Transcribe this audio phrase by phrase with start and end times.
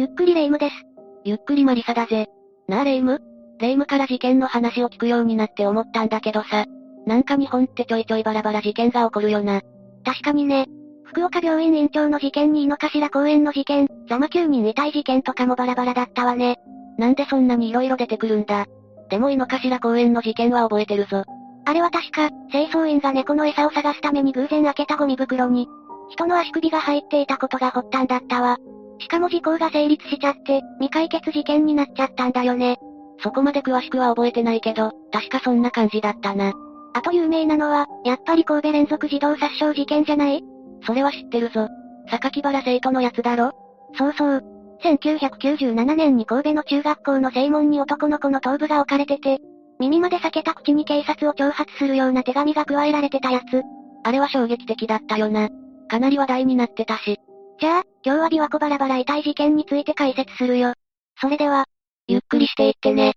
[0.00, 0.76] ゆっくりレ夢ムです。
[1.24, 2.28] ゆっくりマリサだぜ。
[2.68, 3.20] なあレ夢ム
[3.58, 6.64] レ夢ムから事件の話を聞くようになって思ったんだけどさ。
[7.06, 9.60] なんか日本ってちょいちょいバラバラ事件が起こるよな。
[10.02, 10.68] 確かにね。
[11.04, 16.56] 福岡病院院長の事件に井の頭公園の事件、ザマ9人遺体事件とかもバラバラだったわね。
[16.96, 18.64] なんでそんなに色々出てくるんだ。
[19.10, 21.24] でも井の頭公園の事件は覚えてるぞ。
[21.66, 25.68] あれは確か、清掃員が猫の餌を探すために偶然開けたゴミ袋に、
[26.08, 28.56] 人の足首が入っていたことが発端だったわ。
[29.00, 32.78] しかも時効が成立しちゃって、未解決事件になっちゃったんだよね。
[33.22, 36.52] そこまで詳しくは覚えてないけど、確かそんな感じだったな。
[36.92, 40.42] あと有名なのは、やっぱり神戸連続児童殺傷事件じゃない？
[40.86, 41.68] それは知ってるぞ。
[42.10, 43.52] 榊原生徒のやつだろ？
[43.94, 44.44] そうそう。
[44.82, 49.38] 1997年に神戸の中学校の正門に男の子の頭部が置かれてて、
[49.78, 53.62] 耳まで裂けた口に警察を挑発するような手紙が加えられてたやつ。
[54.04, 55.48] あれは衝撃的だったよな。
[55.88, 57.18] かなり話題になってたし。
[57.60, 60.72] じゃあ、今日は琵琶湖バラバラ遺体事件について解説するよ。
[61.20, 61.66] それでは、
[62.06, 63.12] ゆっくりしていってね。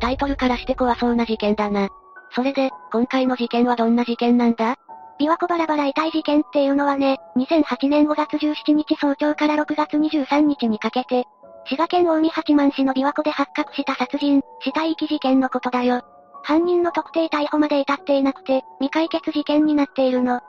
[0.00, 1.90] タイトルからして怖そうな事件だな。
[2.34, 4.74] それで、今回の事件はどんな事件なんだ？
[5.20, 11.24] 琵琶湖バラバラ遺体事件っていうのはね、2008年5月17日早朝から6月23日にかけて、
[11.66, 16.02] 滋賀県近江八幡市の琵琶湖で発覚した殺人、死体遺棄事件のことだよ。
[16.42, 20.40] 犯人の特定逮捕まで至っていなくて、未解決事件になっているの。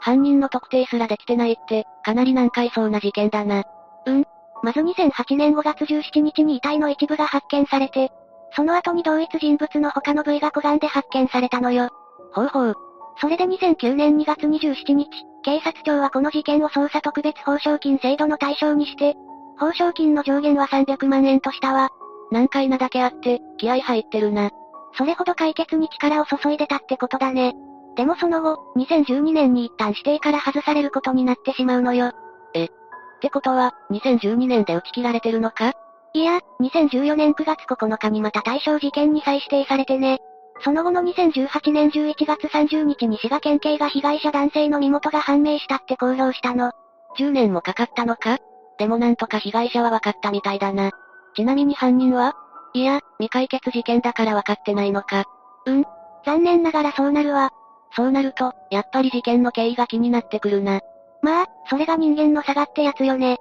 [0.00, 3.64] 犯人の特定すらできてないって、かなり難解そうな事件だな。
[4.06, 4.24] うん。
[4.62, 8.10] まず2008年5月17日に遺体の一部が発見されて、
[8.54, 11.90] その後に同一人物の他の部位が湖岸で発見されたのよ。
[12.32, 12.74] ほうほう。
[13.20, 15.08] それで2009年2月27日、
[15.42, 19.14] 警察庁はこの事件を捜査特別報奨金制度の対象にして、
[19.58, 21.90] 報奨金の上限は300万円としたわ。
[22.30, 24.50] 難解なだけあって、気合入ってるな。
[24.96, 27.54] それほど解決に力を注いでたってことだね。
[27.98, 32.12] でもその後、2012年に一旦指定から外されることになってしまうのよ。
[32.54, 32.66] え？
[32.66, 32.68] っ
[33.20, 35.72] てことは、2012年で打ち切られてるのか？
[36.14, 40.20] いや、2014年9月9日にまた対象事件に再指定されてね。
[40.60, 46.70] その後の2018年11月30日に滋賀県警が被害者男性の身元が判明したって公表したの。
[47.18, 48.38] 10年もかかったのか？
[48.78, 50.92] でもなんとか被害者は分かったみたいだな。
[51.34, 52.36] ちなみに犯人は？
[52.74, 55.24] いや、未解決事件だから分かってないのか？
[55.66, 55.84] うん。
[56.24, 57.50] 残念ながらそうなるわ。
[57.96, 60.80] そうなると、やっぱり事件の経緯が気になってくるな。
[61.22, 63.38] まあ、それが人間の差がってやつよね。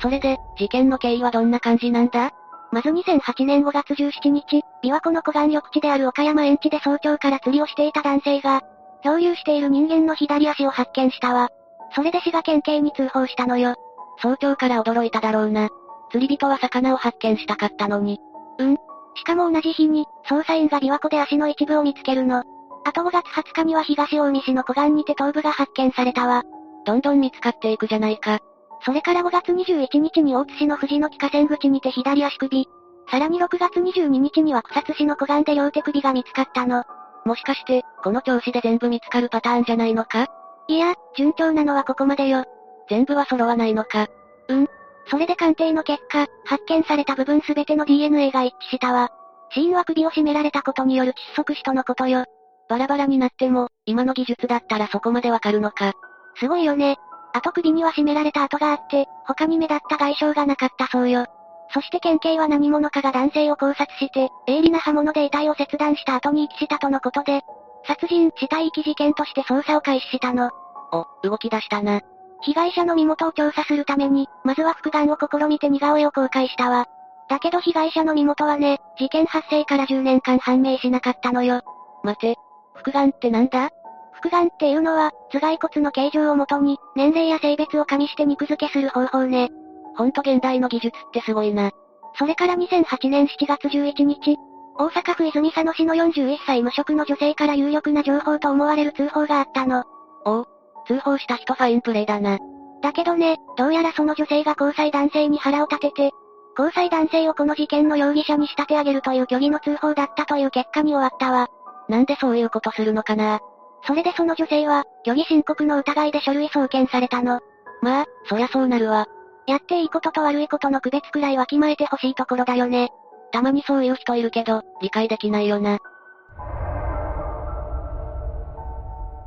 [0.00, 2.30] それで、事件の経緯はどんな感じなんだ？
[2.72, 8.62] まず2008年5月17日、琵琶湖の湖岸緑地である岡山園地で早朝から釣りをしていた男性が、
[9.02, 11.50] 漂流している人間の左足を発見したわ。
[11.94, 13.74] それで滋賀県警に通報したのよ。
[14.18, 15.68] 早朝から驚いただろうな。
[16.10, 18.18] 釣り人は魚を発見したかったのに。
[18.58, 18.76] うん。
[19.14, 22.42] しかも同じ日に、捜査員が琵琶湖で足の一部を見つけるの。
[22.84, 26.42] あと5月20日には東近江市の湖岸にて頭部が発見されたわ。
[26.84, 28.40] どんどん見つかっていくじゃないか。
[28.84, 32.66] それから5月21日に大津市の藤の木河川口にて左足首。
[33.10, 36.84] さらに6月22日には草津市の湖岸で両手首が見つかったの。
[37.24, 40.26] もしかして、この調子で全部見つかるパターンじゃないのか？
[40.68, 42.44] いや、順調なのはここまでよ。
[42.90, 44.08] 全部は揃わないのか？
[44.48, 44.68] うん。
[45.06, 49.10] それで鑑定の結果、発見された部分すべての DNA が一致したわ。
[49.50, 52.24] 死因は首を絞められたことによる窒息死とのことよ。
[52.68, 55.92] バラバラになっても、今の技術だったらそこまでわかるのか。
[56.36, 56.96] すごいよね。
[57.34, 61.26] あと首には絞められた跡があって、他に目立った外傷がなかったそうよ。
[61.72, 67.42] そして県警は何者かが男性を考察して、鋭利な刃物で遺体を切断した後に遺棄したとのことで、
[67.86, 70.50] 殺人死体遺棄事件として捜査を開始したの。
[70.92, 72.00] お、動き出したな。
[72.42, 76.86] 被害者の身元を調査するために、まずは復顔を試みて似顔絵を公開したわ。
[77.28, 81.62] だけど被害者の身元はね、事件発生から10年間判明しなかったのよ。
[82.02, 82.36] 待て、
[82.74, 83.70] 復顔ってなんだ？
[84.12, 89.50] 復顔っていうのは、頭蓋骨の形状をもとに、年齢や性別を加味して肉付けする方法ね。
[89.96, 91.70] ほんと現代の技術ってすごいな。
[92.18, 94.36] それから2008年7月11日、
[94.76, 99.84] 大阪府泉佐野市の41歳無職の女性から有力な情報と思われる通報があったの。
[100.24, 100.48] おう、
[100.86, 102.38] 通報した人ファインプレイだな。
[102.82, 106.10] だけどね、どうやらその女性が交際男性に腹を立てて、
[106.58, 111.48] 交際男性をこの事件の容疑者に仕立て上げるという虚偽の通報だったという結果に終わったわ。
[111.88, 113.40] なんでそういうことするのかな
[113.86, 117.40] それでその女性は、虚偽申告の疑いで書類送検されたの。
[117.82, 119.06] まあ、そりゃそうなるわ。
[119.46, 122.88] やっていいことと悪いことの区別くらいわきまえてほしいところだよね。
[123.32, 125.78] たまにそういう人いるけど、理解できないよな。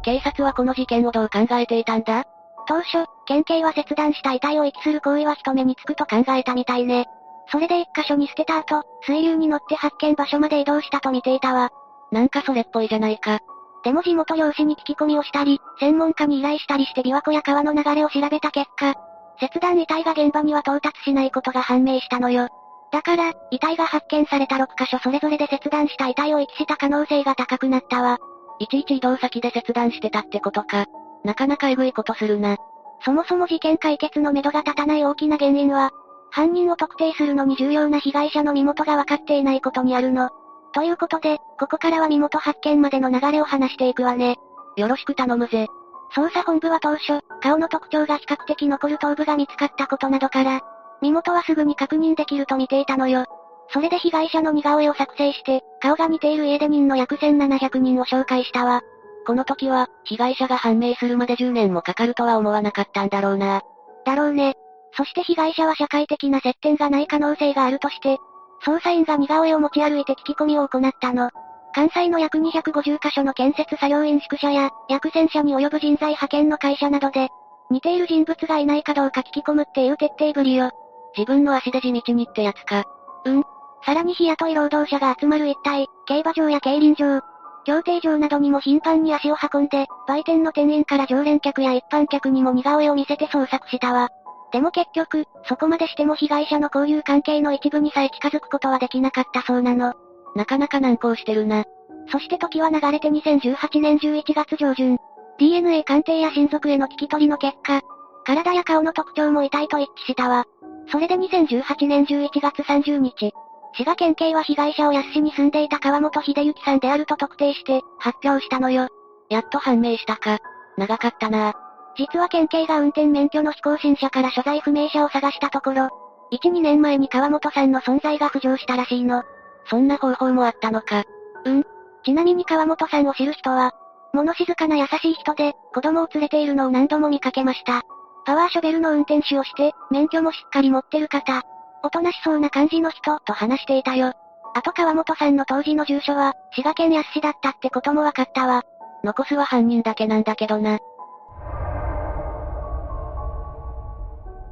[0.07, 2.23] 警察はこの事件をどう考えていたんだ？
[2.65, 7.07] 当初、県警は切断した遺体を遺棄する行為は人目につくと考えたみたいね。
[7.51, 11.71] それで一箇所に捨てた後、水流に乗って発見場所まで移動したと見ていたわ。
[12.13, 13.39] なんかそれっぽいじゃないか。
[13.83, 18.95] でも地元漁師に聞き込みをしたり、専門家に依頼したりして琵琶湖や川の流れを調べた結果、
[19.41, 22.47] 切断遺体が現場には到達しないことが判明したのよ。
[22.93, 28.19] だから、遺体が発見された6箇所それぞれで切断した遺体を遺棄した可能性が高くなったわ。
[28.59, 30.85] いちいち移動先で切断してたってことか。
[31.23, 32.57] なかなかエグいことするな。
[33.03, 35.91] そもそも事件解決のめどが立たない大きな原因は、
[36.31, 40.29] 犯人を特定するのに重要な被害者の身元が分かっていないことにあるの。
[40.73, 44.37] ということで、ここからは身元発見までの流れを話していくわね。
[44.75, 45.67] よろしく頼むぜ。
[46.15, 50.61] 捜査本部は当初、顔の特徴が比較的残る頭部が見つかったことなどから、
[51.01, 53.25] 身元はすぐに確認できると見ていたのよ。
[53.69, 58.81] それで被害者の似顔絵を作成して、顔が似ている家出人の約1700人を紹介したわ。
[59.25, 63.61] この時は、被害者が判明するまで10年もかかるとは思わなかったんだろうな。
[64.05, 64.55] だろうね。
[64.93, 68.17] そして被害者は社会的な接点がない可能性があるとして、
[68.65, 71.29] 捜査員が似顔絵を持ち歩いて聞き込みを行ったの。
[71.73, 77.29] 関西の約250カ所の建設作業員宿舎や、約1000社に及ぶ人材派遣の会社などで、
[77.69, 80.71] 似ている人物がいないかどうか聞き込むっていう徹底ぶりよ。
[81.15, 82.85] 自分の足で地道にってやつか。
[83.25, 83.43] うん。
[83.83, 87.21] さらに日雇い労働者が集まる一帯、競馬場や競輪場、
[87.65, 94.09] 競艇場などにも頻繁に足を運んで、売店の店員から常連客や一般客にも似顔絵を見せて捜索したわ。
[94.53, 99.93] でも結局、そこまでしても被害者の交友関係の一部にさえ近づくことはできなかったそうなの。
[100.35, 101.65] なかなか難航してるな。
[102.09, 104.97] そして時は流れて2018年11月上旬。
[105.37, 107.81] DNA 鑑定や親族への聞き取りの結果、
[108.23, 110.45] 体や顔の特徴も遺体と一致したわ。
[110.89, 113.33] それで2018年11月30日、
[113.77, 118.87] 滋賀県警は被害者を安市に住んでいた川本秀幸さんであると特定して、発表したのよ。
[119.29, 120.39] やっと判明したか。
[120.77, 121.53] 長かったな
[121.95, 125.89] 実は県警が運転免許の非更新者から所在不明者を探したところ、
[126.31, 129.23] 1、2年前に川本さんの存在が浮上したらしいの。
[129.69, 131.03] そんな方法もあったのか。
[131.45, 131.63] うん。
[132.03, 133.73] ちなみに川本さんを知る人は、
[134.11, 137.83] 物静かな優しい人で、子供を連れているのを何度も見かけました。
[138.25, 141.43] パワーショベルの運転手をして、免許もしっかり持ってる方。
[141.83, 144.13] おとなしそうな感じの人、と話していたよ。
[144.55, 148.63] あと川本さんの当時の住所は、滋賀県安市だったってことも分かったわ。
[149.03, 150.79] 残すは犯人だけなんだけどな。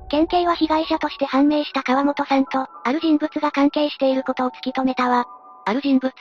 [0.08, 5.26] 県警は被害者として判明した川本さんと、ある人物が関係していることを突き止めたわ。
[5.66, 6.14] ある人物？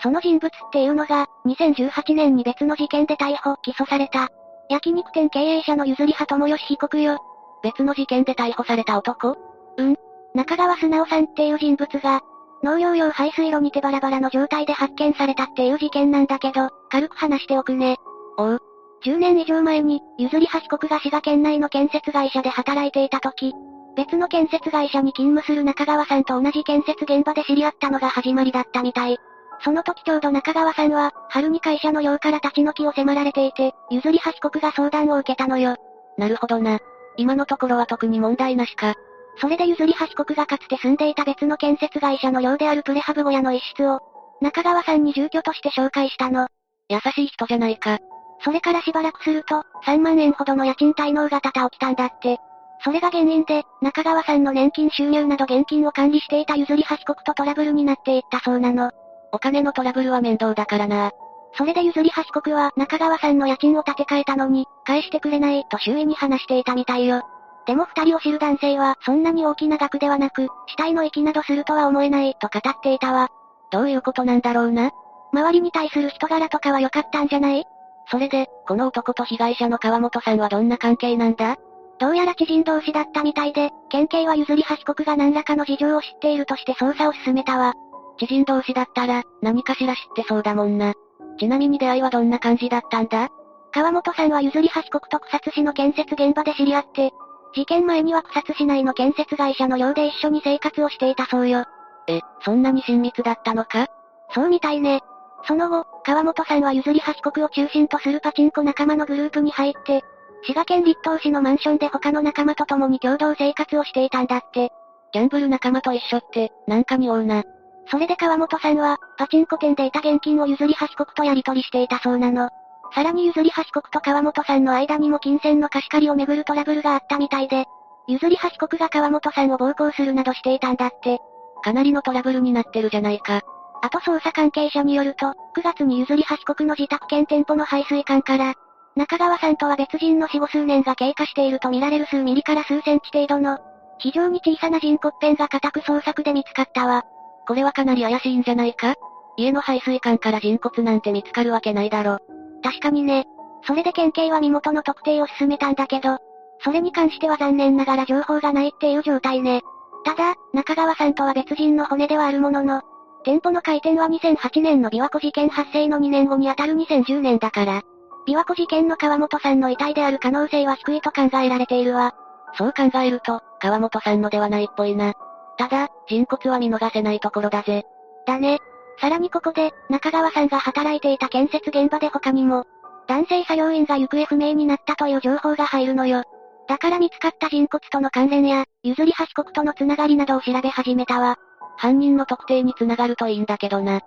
[0.00, 4.28] その人物っていうのが、2018年に別の事件で逮捕、起訴された。
[4.70, 7.18] 焼肉店経営者の譲り葉智義被告よ。
[7.62, 9.36] 別の事件で逮捕された男？
[9.76, 9.96] うん？
[10.38, 12.20] 中川素直さんっていう人物が、
[12.62, 17.96] 農業用排水路にてバラバラの状態で発見されたっていう事件なんだけど、軽く話しておくね。
[18.36, 18.62] おう。
[19.04, 23.52] 10年以上前に、譲り葉被告が滋賀県内の建設会社で働いていた時、
[23.96, 29.18] 別の建設会社に勤務する中川さんと同じ建設現場で知り合ったのが始まりだったみたい。
[29.64, 35.74] その時ちょうど中川さんは、春に会社の寮から立ち退きを迫られていて、譲り葉被告が相談を受けたのよ。
[36.16, 36.78] なるほどな。
[37.16, 38.94] 今のところは特に問題なしか。
[39.40, 44.00] それで譲り葉被告がかつて住んでいた別の建設会社の寮であるプレハブ小屋の一室を、
[44.40, 46.48] 中川さんに住居として紹介したの。
[46.88, 47.98] 優しい人じゃないか。
[48.44, 52.38] それからしばらくすると、3万円ほどの家賃滞納が多々起きたんだって。
[52.84, 58.90] それが原因で、中川さんの年金収入など現金を管理していた譲り葉被告とトラブルになっていったそうなの。
[59.32, 61.12] お金のトラブルは面倒だからな。
[61.54, 67.22] それで譲り葉被告は中川さんの家賃を立て替えたのに、返してくれないと周囲に話していたみたいよ。
[67.68, 73.28] でも二人を知る男性は、そんなに大きな額ではなく、死体の息などするとは思えない、と語っていたわ。
[73.70, 74.90] どういうことなんだろうな？
[75.34, 77.64] 周りに対する人柄とかは良かったんじゃない？
[78.10, 81.56] それで、この男と被害者の川本さんはどんな関係なんだ？
[81.98, 87.74] どうやら知人同士だったみたいで、県警は譲り葉被告が何らかの事情を知っているとして捜査を進めたわ。
[88.18, 90.94] 知人同士だったら、何かしら知ってそうだもんな。
[91.38, 93.28] ちなみに出会いはどんな感じだったんだ？
[93.74, 97.12] 川本さんは譲り葉被告と草津市の建設現場で知り合って、
[97.54, 101.64] 事件前には草津市内の建設会社の寮で一緒に生活をしていたそうよ。
[102.06, 103.86] え、そんなに親密だったのか？
[104.34, 105.00] そうみたいね。
[105.46, 110.02] その後、川本さんは譲り葉被告を中心とするパチンコ仲間のグループに入って、
[110.42, 114.70] 滋賀県立東市のマンションで他の仲間と共に共同生活をしていたんだって。
[115.12, 117.44] ギャンブル仲間と一緒って、なんかにおうな。
[117.90, 122.50] それで川本さんは、パチンコ店でいた現金を譲り葉被告とやり取りしていたそうなの。
[122.94, 127.66] さらに譲り葉被告と川本さんの間にも金銭の貸し借りをめぐるトラブルがあったみたいで、
[128.06, 131.18] 譲り葉被告が川本さんを暴行するなどしていたんだって。
[131.62, 133.42] かなりのトラブルになってるじゃないか。
[133.82, 138.54] あと捜査関係者によると、9月に譲り葉被告の自宅兼店舗の排水管から、
[138.96, 143.58] 中川さんとは別人の死後数年が経過していると見られる数ミリから数センチ程度の、
[143.98, 147.04] 非常に小さな人骨片が固く捜索で見つかったわ。
[147.46, 148.94] これはかなり怪しいんじゃないか？
[149.36, 152.18] 家の排水管から人骨なんて見つかるわけないだろ。
[152.62, 153.24] 確かにね。
[153.66, 156.18] それで県警は身元の特定を進めたんだけど、
[156.60, 159.62] それに関しては残念ながら情報がないっていう状態ね。
[160.04, 162.82] ただ、中川さんとは別人の骨ではあるものの、
[163.24, 167.82] 店舗の開店は2008年の琵琶湖事件発生の2年後にあたる2010年だから、
[168.26, 172.14] 琵琶湖事件の川本さんの遺体である可能性は低いと考えられているわ。
[172.54, 175.14] そう考えると、川本さんのではないっぽいな。
[175.58, 177.84] ただ、人骨は見逃せないところだぜ。
[178.26, 178.58] だね。
[179.00, 182.64] さらにここで、中川さんが働いていた建設現場で他にも、
[183.06, 186.24] 男性作業員が行方不明になったという情報が入るのよ。
[186.68, 191.36] だから見つかった人骨との関連や、譲り橋国とのつながりなどを調べ始めたわ。
[191.76, 194.00] 犯人の特定につながるといいんだけどな。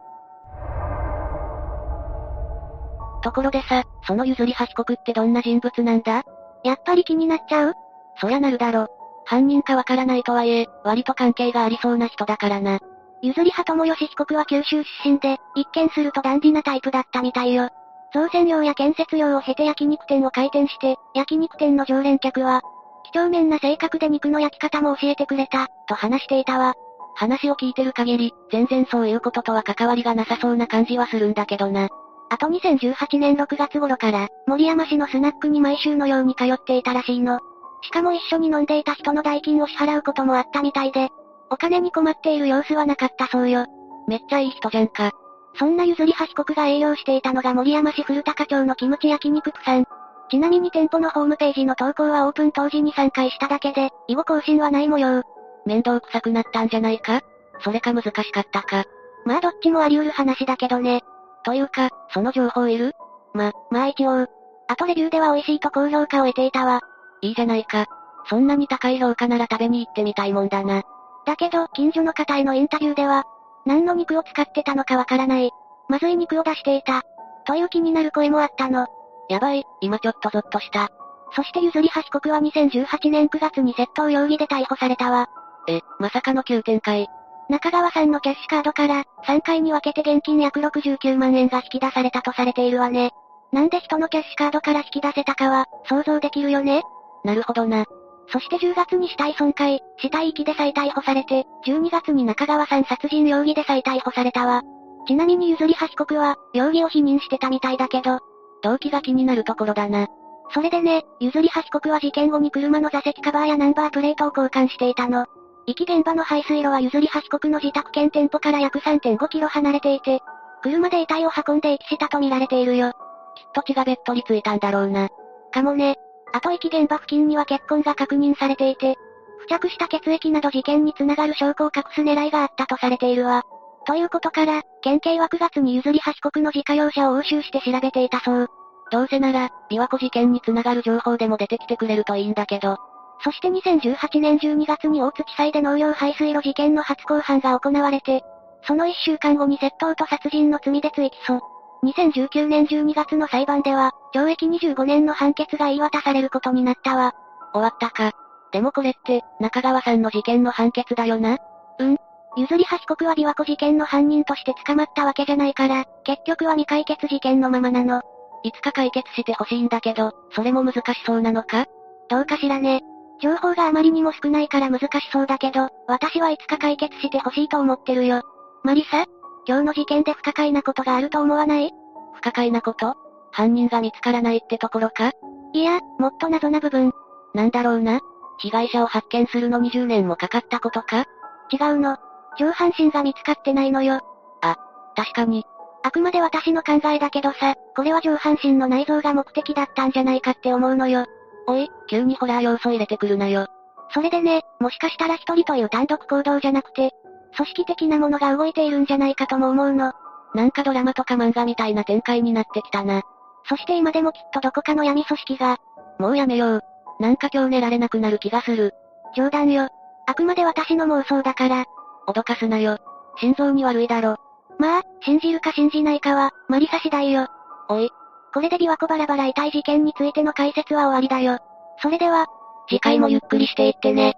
[3.24, 6.24] ところでさ、その譲り橋国ってどんな人物なんだ？
[6.64, 7.74] やっぱり気になっちゃう？
[8.20, 8.88] そりゃなるだろ。
[9.26, 12.80] 犯人かわからないとはいえ、割と関係がありそうな人だからな。
[13.24, 17.70] 譲り派友吉被告は九州出身で、一見するとダンディなタイプだったみたいよ。
[18.14, 22.62] 造船業や建設業を経て焼肉店を開店して、焼肉店の常連客は、
[23.06, 26.74] 几帳面な性格で肉の焼き方も教えてくれた、と話していたわ。
[27.16, 31.90] 話を聞いてる限り、全然そういうこととは関わりがなさそうな感じはするんだけどな。
[32.30, 37.40] あと2018年6月頃から、森山市のスナックに毎週のように通っていたらしいの。
[37.84, 41.10] しかも一緒に飲んでいた人の代金を支払うこともあったみたいで、
[41.52, 43.66] お金に困っている様子はなかったそうよ。
[44.08, 45.12] めっちゃいい人じゃんか。
[45.60, 49.86] そんな譲り橋国が営業していたのが森山市古高町のキムチ焼肉区さん。
[50.30, 55.24] ちなみに店舗のホームページの投稿はオープン当時に3回しただけで、以後更新はない模様。
[55.66, 57.22] 面倒くさくなったんじゃないか？
[57.60, 58.86] それか難しかったか？
[59.26, 61.02] まあどっちもあり得る話だけどね。
[61.44, 62.94] というか、その情報いる？
[63.34, 64.28] ま、まあ一応。
[64.68, 66.80] あとレビューでは美味しいと高評価を得ていたわ。
[67.22, 67.88] いいじゃないか。
[68.30, 70.84] そんなに高い評価なら食べに行ってみたいもんだな。
[71.26, 73.26] だけど、近所の方へのインタビューでは、
[73.66, 75.52] 何の肉を使ってたのかわからない。
[75.88, 77.04] まずい肉を出していた。
[77.46, 78.88] という気になる声もあったの。
[79.30, 80.90] やばい、今ちょっとゾッとした。
[81.34, 85.30] そして譲り橋国は2018年9月に窃盗容疑で逮捕されたわ。
[85.68, 87.08] え、まさかの急展開。
[87.50, 93.12] 中川さんのキャッシュカードから、3回に分けて現金約69万円が引き出されたとされているわね。
[93.52, 96.84] なんで人のキャッシュカードから引き出せたかは、想像できるよね？
[97.24, 97.86] なるほどな。
[98.32, 104.62] そして10月に死体損壊、死体遺棄で再逮捕されて、12月に中川さん殺人容疑で再逮捕されたわ。
[105.08, 108.20] ちなみに譲り橋被告は、容疑を否認してたみたいだけど、
[108.64, 110.08] 動機が気になるところだな。
[110.54, 115.26] それでね、譲り橋被告は事件後に車の座席カバーやナンバープレートを交換していたの。
[115.66, 120.22] 遺棄現場の排水路は譲り橋被告の自宅兼店舗から約3.5キロ離れていて、
[120.62, 122.92] 車で遺体を運んで遺棄したと見られているよ。
[122.92, 125.10] きっと血がべっとりついたんだろうな。
[125.52, 125.98] かもね。
[126.34, 128.98] あと遺現場付近には血痕が確認されていて、
[129.42, 133.44] 付着した血液など事件につながる証拠を隠す狙いがあったとされているわ。
[133.86, 138.48] ということから、県警は9月に譲り橋国の自家用車を押収して調べていたそう。
[138.92, 142.78] どうせなら、琵琶湖事件につながる情報でも出てきてくれるといいんだけど。
[143.24, 148.24] そして2018年12月に大津地裁で農業排水路事件の初公判が行われて、
[148.64, 151.40] その1週間後に窃盗と殺人の罪で追起訴。
[151.84, 157.14] 2019年12月の裁判では、懲役25年の判決が言い渡されることになったわ。
[157.54, 158.12] 終わったか。
[158.52, 161.38] でもこれって、中川さんの事件の判決だよな？
[161.80, 161.98] うん。
[162.38, 168.02] 譲り橋被告は琵琶湖事件の犯人として捕まったわけじゃないから、結局は未解決事件のままなの。
[168.44, 171.66] いつか解決してほしいんだけど、それも難しそうなのか？
[172.10, 172.82] どうかしらね。
[173.22, 178.24] 情報があまりにも少ないから難しそうだけど、私はいつか解決してほしいと思ってるよ。
[178.64, 179.06] マリサ
[179.48, 181.72] 今日の事件で不可解なことがあると思わない？
[182.16, 182.96] 不可解なこと？
[183.32, 185.12] 犯人が見つからないってところか？
[185.54, 186.92] いや、もっと謎な部分。
[187.34, 188.00] なんだろうな？
[188.40, 191.06] 被害者を発見するのに10年もかかったことか？
[191.52, 191.98] 違うの。
[192.40, 194.00] 上半身が見つかってないのよ。
[194.42, 194.58] あ、
[194.96, 195.46] 確かに。
[195.84, 201.06] あくまで私の考えだけどさ、これは上半身の内臓が目的だったんじゃないかって思うのよ。
[201.48, 203.48] おい、急にホラー要素入れてくるなよ。
[203.94, 206.92] それでね、もしかしたら一人という単独行動じゃなくて、
[207.36, 209.94] 組織的なものが動いているんじゃないかとも思うの。
[210.34, 213.02] なんかドラマとか漫画みたいな展開になってきたな。
[213.46, 215.58] そして今でもきっとどこかの闇組織が。
[216.00, 216.62] もうやめよう。
[217.00, 218.74] なんか今日寝られなくなる気がする。
[219.16, 219.70] 冗談よ。
[220.08, 221.66] あくまで私の妄想だから。
[222.08, 222.78] 脅かすなよ。
[223.18, 224.18] 心臓に悪いだろ。
[224.58, 227.28] まあ、信じるか信じないかは、マリサ次第よ。
[227.70, 227.90] おい。
[228.34, 231.40] これで琵琶湖バラバラ遺体事件についての解説は終わりだよ。
[231.82, 232.28] それでは、
[232.70, 234.16] 次回もゆっくりしていってね。